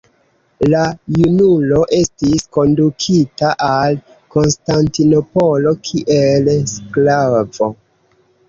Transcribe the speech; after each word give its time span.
La 0.73 0.79
junulo 1.17 1.81
estis 1.97 2.47
kondukita 2.57 3.51
al 3.67 4.01
Konstantinopolo 4.37 5.75
kiel 5.91 6.51
sklavo. 6.75 7.71